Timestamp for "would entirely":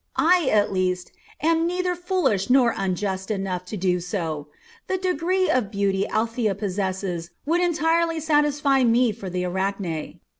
7.45-8.19